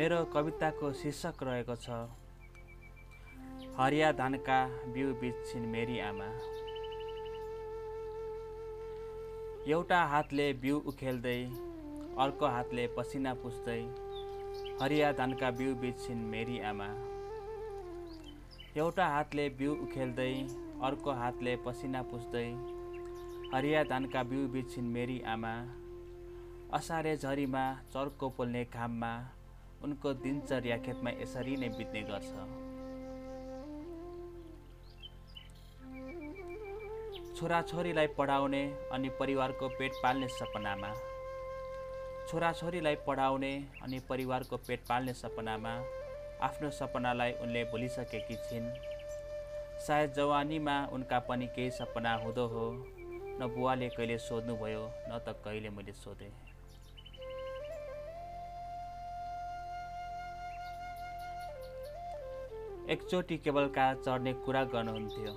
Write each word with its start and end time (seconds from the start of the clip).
मेरो 0.00 0.18
कविताको 0.32 0.90
शीर्षक 0.98 1.42
रहेको 1.42 1.74
छ 1.76 1.96
हरिया 3.78 4.10
धानका 4.18 4.58
बिउ 4.92 5.08
बिच्छिन् 5.22 5.64
मेरी 5.72 5.96
आमा। 6.00 6.28
एउटा 9.72 9.98
हातले 10.12 10.46
बिउ 10.62 10.78
उखेल्दै 10.92 11.34
अर्को 12.24 12.52
हातले 12.54 12.86
पसिना 12.94 13.34
पुस्दै 13.42 13.74
हरिया 14.82 15.10
धानका 15.18 15.50
बिउ 15.58 15.74
बिच्छिन् 15.82 16.22
मेरी 16.30 16.56
आमा। 16.70 16.86
एउटा 18.84 19.08
हातले 19.16 19.44
बिउ 19.58 19.74
उखेल्दै 19.88 20.32
अर्को 20.88 21.18
हातले 21.18 21.54
पसिना 21.66 22.02
पुस्दै 22.14 22.46
हरिया 23.52 23.84
धानका 23.92 24.22
बिउ 24.32 24.48
बिच्छिन् 24.56 24.88
मेरी 24.96 25.18
आमा। 25.34 25.52
असारे 26.80 27.14
झरीमा 27.18 27.66
चर्को 27.92 28.32
पोल्ने 28.38 28.64
घाममा 28.64 29.12
उनको 29.84 30.12
दिनचर्या 30.22 30.76
खेतमा 30.86 31.10
यसरी 31.20 31.56
नै 31.56 31.68
बित्ने 31.76 32.00
गर्छ। 32.08 32.32
छोराछोरीलाई 37.36 38.06
पढाउने 38.18 38.62
अनि 38.92 39.08
परिवारको 39.20 39.68
पेट 39.78 39.92
पाल्ने 40.02 40.28
सपनामा 40.30 40.90
छोराछोरीलाई 42.28 42.96
पढाउने 43.06 43.52
अनि 43.82 43.98
परिवारको 44.08 44.56
पेट 44.66 44.80
पाल्ने 44.88 45.12
सपनामा 45.14 45.72
आफ्नो 46.42 46.70
सपनालाई 46.70 47.32
उनले 47.42 47.64
भुलिसकेकी 47.72 48.36
छिन्। 48.44 48.68
सायद 49.86 50.12
जवानीमा 50.12 50.76
उनका 50.92 51.18
पनि 51.28 51.46
केही 51.56 51.70
सपना 51.70 52.14
हुँदो 52.24 52.46
हो 52.46 52.66
न 53.40 53.48
बुवाले 53.56 53.88
कहिले 53.88 54.18
सोध्नुभयो 54.20 54.84
न 55.08 55.18
त 55.18 55.36
कहिले 55.44 55.70
मैले 55.70 55.92
सोधेँ। 55.94 56.49
एकचोटि 62.90 63.36
केवल 63.38 63.66
कार 63.68 63.94
चढ्ने 63.96 64.32
कुरा 64.44 64.62
गर्नुहुन्थ्यो। 64.64 65.32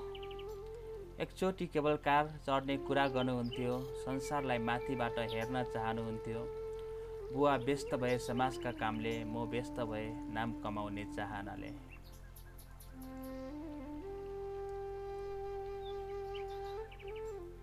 एकचोटि 1.22 1.66
केवल 1.66 1.95
कार 2.06 2.28
चढ्ने 2.45 2.78
कुरा 2.78 3.06
गर्नुहुन्थ्यो 3.08 3.73
संसारलाई 3.95 4.58
माथिबाट 4.58 5.20
हेर्न 5.34 5.62
चाहनुहुन्थ्यो। 5.64 6.40
बुवा 7.34 7.56
व्यस्त 7.66 7.94
भए 7.95 8.18
समाजका 8.18 8.72
कामले 8.72 9.14
म 9.23 9.44
व्यस्त 9.52 9.80
भए 9.82 10.08
नाम 10.34 10.54
कमाउने 10.64 11.04
चाहनाले। 11.16 11.70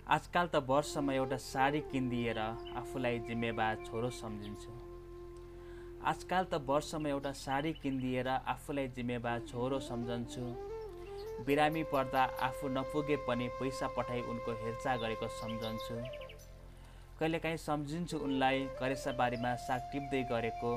आजकल 0.08 0.47
त 0.47 0.62
वर्षमा 0.69 1.12
एउटा 1.12 1.36
साडी 1.42 1.80
किनिदिएर 1.91 2.38
आफूलाई 2.38 3.19
जिम्मेवार 3.27 3.84
छोरो 3.86 4.10
सम्झिन्छु। 4.20 4.89
आजकल 6.00 6.44
त 6.44 6.58
वर्षमा 6.64 7.08
एउटा 7.08 7.30
साडी 7.36 7.72
किनिदिएर 7.76 8.28
आफूलाई 8.28 8.88
जिम्मेवार 8.96 9.40
छोरो 9.48 9.78
सम्झन्छु। 9.86 10.44
बिरामी 11.46 11.82
पर्दा 11.92 12.22
आफू 12.42 12.68
नपुगे 12.68 13.16
पनि 13.26 13.48
पैसा 13.58 13.86
पठाइ 13.96 14.20
उनको 14.32 14.52
हेरचाह 14.62 14.96
गरेको 15.02 15.28
सम्झन्छु। 15.34 15.96
कहिलेकाहीँ 17.18 17.56
सम्झिन्छु 17.58 18.18
उनलाई 18.18 18.64
करेसाबारीमा 18.80 19.54
साग 19.66 19.80
टिप्दै 19.92 20.22
गरेको 20.32 20.72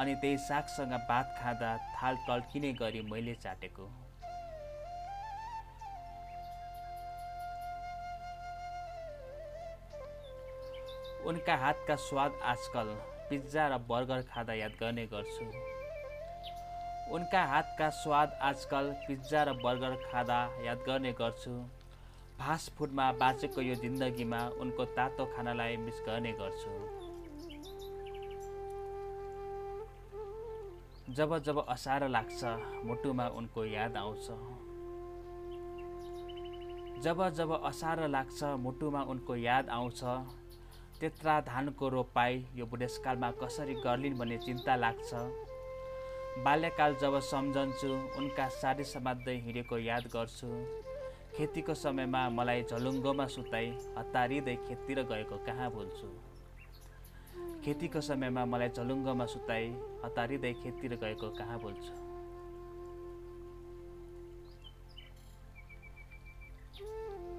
अनि 0.00 0.14
त्यही 0.16 0.38
सागसँग 0.46 0.96
भात 1.08 1.36
खाँदा 1.40 1.76
थाल 1.92 2.16
टल्किने 2.28 2.72
गरी 2.80 3.02
मैले 3.12 3.34
चाटेको। 3.44 3.90
उनका 11.28 11.56
हातका 11.56 11.96
स्वाद 12.08 12.40
आजकल 12.46 12.96
पिज्जा 13.30 13.66
र 13.68 13.78
बर्गर 13.88 14.20
खाँदा 14.30 14.52
याद 14.54 14.72
गर्ने 14.80 15.06
गर्छु। 15.06 15.44
उनका 17.14 17.42
हातका 17.44 17.88
स्वाद 17.90 18.38
आजकल 18.42 18.92
पिज्जा 19.08 19.42
र 19.42 19.52
बर्गर 19.64 19.94
खाँदा 20.04 20.38
याद 20.64 20.78
गर्ने 20.86 21.12
गर्छु। 21.12 21.52
फास्ट 22.38 22.72
फुडमा 22.76 23.06
बाँचेको 23.12 23.60
यो 23.60 23.74
जिन्दगीमा 23.74 24.40
उनको 24.60 24.84
तातो 24.96 25.24
खानालाई 25.36 25.76
मिस 25.76 25.98
गर्ने 26.06 26.32
गर्छु। 26.40 26.70
जब 31.14 31.38
जब 31.38 31.64
असार 31.68 32.08
लाग्छ 32.08 32.44
मुटुमा 32.84 33.26
उनको 33.38 33.64
याद 33.64 33.96
आउँछ। 33.96 34.26
जब 37.02 37.28
जब 37.30 37.50
असार 37.64 38.06
लाग्छ 38.08 38.42
मुटुमा 38.58 39.02
उनको 39.02 39.36
याद 39.36 39.68
आउँछ। 39.68 40.00
त्यत्रा 41.00 41.40
धानको 41.46 41.88
रोपाई 41.88 42.44
यो 42.54 42.66
बुढेसकालमा 42.66 43.30
कसरी 43.40 43.74
गर्लिन् 43.82 44.18
भन्ने 44.18 44.38
चिन्ता 44.38 44.74
लाग्छ। 44.76 45.10
बाल्यकाल 46.44 46.94
जब 46.94 47.18
सम्झन्छु 47.22 47.90
उनका 48.18 48.48
साडी 48.56 48.84
समात्दै 48.84 49.36
हिँडेको 49.44 49.78
याद 49.78 50.10
गर्छु। 50.14 50.48
खेतीको 51.36 51.74
समयमा 51.74 52.22
मलाई 52.30 52.62
झलुङ्गोमा 52.70 53.26
सुताई 53.26 53.70
हतारिँदै 53.98 54.56
खेततिर 54.66 55.02
गएको 55.12 55.36
कहाँ 55.46 55.70
भुल्छु। 55.70 56.10
खेतीको 57.64 58.00
समयमा 58.00 58.44
मलाई 58.44 58.68
झलुङ्गोमा 58.68 59.26
सुताई 59.26 59.70
हतारिँदै 60.04 60.52
खेततिर 60.62 60.94
गएको 61.04 61.30
कहाँ 61.38 61.58
भुल्छु? 61.60 61.94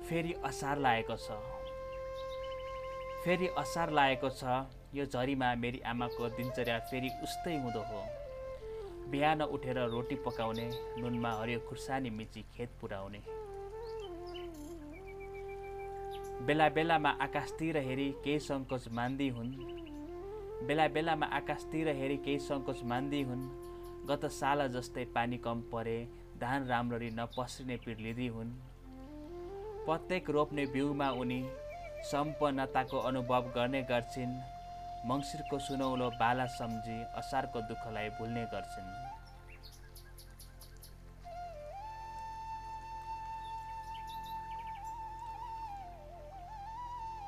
फेरि 0.08 0.34
असार 0.46 0.78
लागेको 0.80 1.16
छ। 1.18 1.59
फेरि 3.24 3.48
असार 3.58 3.90
लागेको 3.92 4.30
छ। 4.30 4.44
यो 4.96 5.06
झरीमा 5.06 5.48
मेरी 5.56 5.80
आमाको 5.86 6.28
दिनचर्या 6.38 6.78
फेरि 6.90 7.10
उस्तै 7.24 7.56
हुँदो 7.64 7.82
हो। 7.90 8.02
बिहान 9.12 9.42
उठेर 9.44 9.78
रोटी 9.92 10.16
पकाउने 10.26 10.68
नुनमा 11.00 11.32
हरियो 11.40 11.60
खुर्सानी 11.68 12.10
मिची 12.10 12.42
खेत 12.56 12.70
पुर्याउने 12.82 13.22
बेला 16.48 16.68
बेलामा 16.70 17.10
आकाशतिर 17.22 17.78
हेरी 17.78 18.10
केही 18.24 18.40
सङ्कोच 18.40 18.88
मान्दी 18.98 19.30
हुन्। 19.30 19.52
बेला 20.68 20.88
बेलामा 20.88 21.26
आकाशतिर 21.38 21.88
हेरी 22.00 22.18
केही 22.18 22.40
सङ्कोच 22.40 22.84
मान्दी 22.84 23.22
हुन्। 23.24 23.44
गत 24.10 24.26
साल 24.32 24.68
जस्तै 24.72 25.06
पानी 25.16 25.38
कम 25.38 25.62
परे 25.72 25.98
धान 26.42 26.68
राम्ररी 26.68 27.10
नपस्रिने 27.12 27.78
पिर 27.86 27.98
लिँदी 28.00 28.28
हुन्। 28.28 28.52
प्रत्येक 29.86 30.30
रोप्ने 30.30 30.66
बिउमा 30.66 31.10
उनी 31.22 31.42
सम्पन्नताको 32.04 33.00
अनुभव 33.08 33.52
गर्ने 33.56 33.82
गर्छिन्। 33.84 34.40
मङ्सिरको 35.06 35.60
सुनौलो 35.60 36.10
बाला 36.20 36.46
सम्झी 36.46 36.98
असारको 37.18 37.62
दुःखलाई 37.62 38.10
भुल्ने 38.10 38.46
गर्छिन्। 38.54 38.90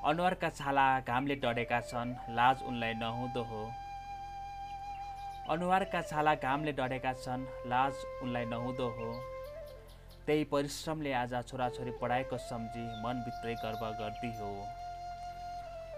अनुहारका 0.05 0.49
छाला 0.49 0.87
घामले 0.99 1.35
डढेका 1.35 1.79
छन् 1.81 2.15
लाज 2.29 2.63
उनलाई 2.63 2.93
नहुँदो 2.93 3.43
हो। 3.43 3.63
अनुहारका 5.49 6.01
छाला 6.01 6.33
घामले 6.35 6.71
डढेका 6.71 7.13
छन् 7.13 7.45
लाज 7.67 7.93
उनलाई 8.23 8.45
नहुँदो 8.45 8.87
हो। 8.89 9.09
त्यही 10.25 10.43
परिश्रमले 10.43 11.11
आज 11.13 11.33
छोराछोरी 11.49 11.91
पढाएको 12.01 12.37
सम्झी 12.39 12.83
मनभित्रै 13.03 13.53
गर्व 13.63 13.83
गर्दी 13.99 14.31
हो। 14.37 14.49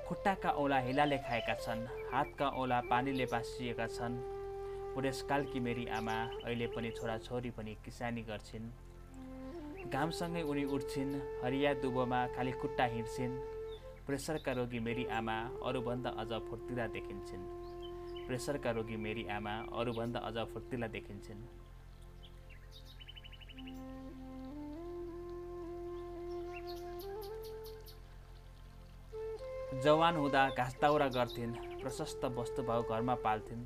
खुट्टाका 0.07 0.49
औँला 0.51 0.77
हिलाले 0.79 1.17
खाएका 1.17 1.55
छन् 1.55 1.81
हातका 2.13 2.47
औँला 2.55 2.79
पानीले 2.89 3.25
बासिएका 3.25 3.87
छन्। 3.87 4.15
बुढेसकालकी 4.95 5.59
मेरी 5.59 5.85
आमा 5.97 6.15
अहिले 6.45 6.67
पनि 6.67 6.89
छोराछोरी 6.91 7.51
पनि 7.51 7.75
किसानी 7.85 8.21
गर्छिन्। 8.23 8.69
घामसँगै 9.91 10.41
उनी 10.41 10.63
उठ्छिन् 10.75 11.13
हरिया 11.43 11.73
दुबोमा 11.83 12.19
खाली 12.35 12.51
खुट्टा 12.61 12.85
हिँड्छिन्। 12.95 13.33
प्रेसरका 14.07 14.51
रोगी 14.51 14.79
मेरी 14.79 15.05
आमा 15.11 15.35
अरूभन्दा 15.67 16.09
अझ 16.21 16.31
फुर्तिला 16.47 16.87
देखिन्छन्। 16.95 17.43
प्रेसरका 18.27 18.71
रोगी 18.71 18.97
मेरी 18.97 19.27
आमा 19.35 19.55
अरूभन्दा 19.79 20.19
अझ 20.19 20.37
फुर्तिला 20.53 20.87
देखिन्छन्। 20.95 21.43
जवान 29.81 30.15
हुँदा 30.15 30.49
घाँस 30.49 30.75
दाउरा 30.81 31.07
गर्थिन् 31.07 31.53
प्रशस्त 31.81 32.25
वस्तुभाउ 32.37 32.81
घरमा 32.83 33.15
पाल्थिन्। 33.15 33.65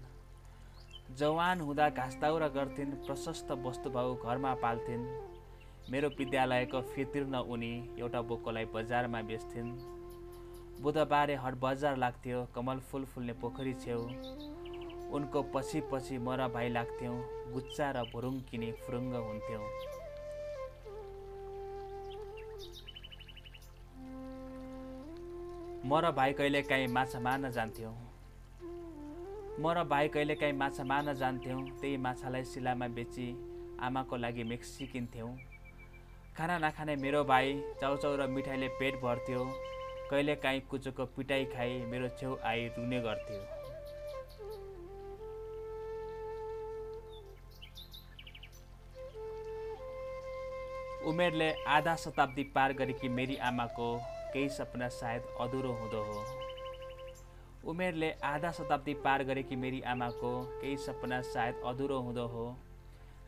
जवान 1.18 1.59
हुँदा 1.59 1.89
घाँस 1.89 2.15
दाउरा 2.21 2.48
गर्थिन् 2.48 2.92
प्रशस्त 3.06 3.51
वस्तुभाउ 3.65 4.15
घरमा 4.15 4.54
पाल्थिन्। 4.63 5.04
मेरो 5.92 6.09
विद्यालयको 6.09 6.81
फी 6.81 7.06
तिर्न 7.06 7.36
उनी 7.36 7.74
एउटा 8.00 8.21
बोकोलाई 8.21 8.65
बजारमा 8.74 9.21
बेच्थिन्। 9.21 9.75
बुधबारे 10.81 11.36
हट 11.36 11.59
बजार 11.62 11.98
लाग्थ्यो 11.98 12.45
कमल 12.56 12.80
फुल 12.88 13.06
फुल्ने 13.06 13.33
पोखरी 13.33 13.74
छेउ। 13.75 14.00
उनको 15.12 15.44
पछि 15.53 15.81
पछि 15.92 16.18
मर 16.18 16.48
भाइ 16.48 16.69
लाग्थ्यौँ 16.69 17.18
गुच्चा 17.53 17.92
र 17.92 18.03
भुरुङ 18.13 18.39
किने 18.50 18.71
फुरुङ्ग 18.71 19.15
हुन्थ्यौँ। 19.18 19.65
म 25.88 26.00
र 26.04 26.10
भाइ 26.12 26.34
कहिले 26.34 26.62
काहीँ 26.62 26.88
माछा 26.92 27.19
मार्न 27.24 27.50
जान्थ्यौँ। 27.50 27.92
म 29.60 29.72
र 29.72 29.84
भाइ 29.88 30.07
कहिलेकाहीँ 30.12 30.54
माछा 30.54 30.84
मार्न 30.84 31.13
जान्थ्यौँ 31.16 31.62
त्यही 31.80 31.98
माछालाई 31.98 32.44
सिलामा 32.44 32.88
बेची 32.92 33.28
आमाको 33.80 34.16
लागि 34.18 34.44
मिक्सी 34.44 34.86
किन्थ्यौँ 34.86 35.31
खाना 36.38 36.57
नखाने 36.60 36.95
मेरो 37.00 37.24
भाइ 37.24 37.54
चाउचाउ 37.80 38.16
र 38.19 38.28
मिठाईले 38.28 38.68
पेट 38.80 39.00
भर्थ्यो। 39.01 39.45
कहिलेकाहीँ 40.12 40.62
कुचोको 40.68 41.06
पिटाइ 41.16 41.45
खाई 41.56 41.80
मेरो 41.88 42.10
छेउ 42.19 42.36
आई 42.44 42.68
रुने 42.75 43.00
गर्थ्यो। 43.07 43.39
उमेरले 51.10 51.50
आधा 51.72 51.95
शताब्दी 51.95 52.44
पार 52.56 52.74
गरेकी 52.75 53.07
मेरी 53.10 53.36
आमाको 53.50 53.89
केही 54.33 54.50
सपना 54.50 54.88
सायद 54.89 55.24
अधुरो 55.41 55.71
हुँदो 55.74 56.01
हो। 56.03 56.19
उमेरले 57.69 58.09
आधा 58.24 58.51
शताब्दी 58.51 58.94
पार 59.03 59.24
गरेकी 59.24 59.56
मेरी 59.56 59.81
आमाको 59.91 60.31
केही 60.62 60.77
सपना 60.77 61.21
सायद 61.21 61.62
अधुरो 61.65 62.00
हुँदो 62.00 62.25
हो। 62.27 62.45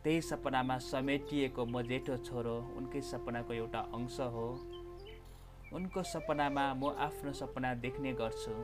त्यही 0.02 0.20
सपनामा 0.20 0.76
समेटिएको 0.80 1.64
म 1.64 1.82
जेठो 1.82 2.16
छोरो 2.24 2.56
उनकै 2.76 3.00
सपनाको 3.00 3.52
एउटा 3.54 3.80
अंश 3.94 4.20
हो। 4.34 4.46
उनको 5.72 6.02
सपनामा 6.02 6.64
म 6.74 6.94
आफ्नो 6.98 7.32
सपना 7.32 7.74
देख्ने 7.84 8.12
गर्छु। 8.12 8.54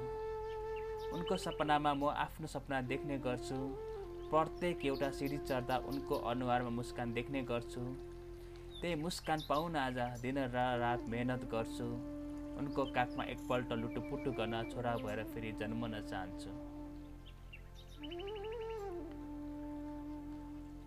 उनको 1.12 1.36
सपनामा 1.36 1.92
म 1.94 2.08
आफ्नो 2.16 2.46
सपना 2.46 2.80
देख्ने 2.82 3.18
गर्छु। 3.18 3.58
प्रत्येक 4.30 4.84
एउटा 4.86 5.10
सिँढी 5.10 5.38
चढ्दा 5.38 5.76
उनको 5.86 6.14
अनुहारमा 6.30 6.70
मुस्कान 6.70 7.12
देख्ने 7.12 7.42
गर्छु। 7.42 7.82
त्यही 8.80 8.94
मुस्कान 8.94 9.38
पाउन 9.48 9.76
आज 9.76 9.98
दिन 10.22 10.38
र 10.38 10.56
रात 10.80 11.04
मेहनत 11.08 11.44
गर्छु। 11.52 11.88
उनको 12.58 12.84
काखमा 12.84 13.24
एकपल्ट 13.24 13.72
लुटुपुटु 13.72 14.32
गर्न 14.32 14.62
छोरा 14.70 14.96
भएर 14.96 15.22
फेरि 15.24 15.52
जन्मन 15.52 16.00
चाहन्छु। 16.10 16.50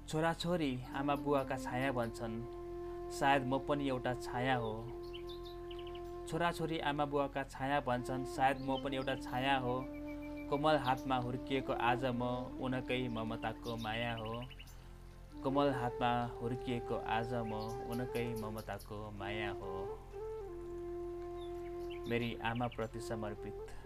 छोराछोरी 0.07 0.71
आमा 0.95 1.15
बुवाका 1.15 1.57
छाया 1.57 1.91
भन्छन्। 1.91 2.41
सायद 3.11 3.45
म 3.45 3.57
पनि 3.59 3.87
एउटा 3.89 4.13
छाया 4.13 4.55
हो। 4.55 4.73
छोराछोरी 6.29 6.79
आमा 6.79 7.05
बुवाका 7.05 7.43
छाया 7.43 7.79
भन्छन्। 7.79 8.25
सायद 8.25 8.61
म 8.61 8.77
पनि 8.83 8.95
एउटा 8.95 9.15
छाया 9.15 9.57
हो। 9.57 9.75
कोमल 10.49 10.77
हातमा 10.77 11.17
हुर्किएको 11.17 11.73
आज 11.73 12.05
म 12.05 12.21
उनकै 12.61 13.07
ममताको 13.07 13.75
माया 13.77 14.13
हो। 14.15 14.33
कोमल 15.43 15.69
हातमा 15.71 16.11
हुर्किएको 16.41 16.95
आज 17.17 17.33
म 17.33 17.53
उनकै 17.91 18.27
ममताको 18.41 18.97
माया 19.19 19.51
हो। 19.51 19.73
मेरी 22.09 22.37
आमाप्रति 22.45 22.99
समर्पित। 22.99 23.78